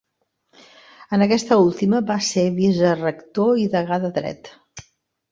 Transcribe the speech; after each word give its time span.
En 1.17 1.23
aquesta 1.25 1.57
última 1.65 1.99
va 2.11 2.15
ser 2.27 2.45
vicerector 2.55 3.61
i 3.65 3.67
degà 3.75 3.99
de 4.07 4.11
Dret. 4.17 4.51